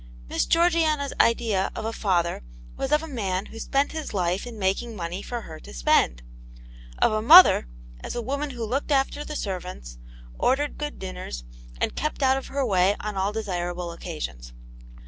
Miss 0.27 0.47
Georgiana's 0.47 1.13
idea 1.21 1.69
of 1.75 1.85
a 1.85 1.93
father 1.93 2.41
was 2.75 2.91
of 2.91 3.03
a 3.03 3.07
man 3.07 3.45
who 3.45 3.59
spent 3.59 3.91
his 3.91 4.15
life 4.15 4.47
in 4.47 4.57
making 4.57 4.95
money 4.95 5.21
for 5.21 5.41
her 5.41 5.59
to 5.59 5.71
spend— 5.75 6.23
of 7.03 7.11
a 7.11 7.21
mother, 7.21 7.67
as 8.03 8.15
a 8.15 8.21
woman 8.23 8.49
who 8.49 8.65
looked 8.65 8.91
after 8.91 9.23
the 9.23 9.35
servants, 9.35 9.99
ordered 10.39 10.79
good 10.79 10.97
dinners, 10.97 11.43
and 11.79 11.93
kept 11.95 12.23
out 12.23 12.35
of 12.35 12.47
her 12.47 12.65
way 12.65 12.95
on 12.99 13.15
all 13.15 13.31
desirable 13.31 13.91
occasions. 13.91 14.53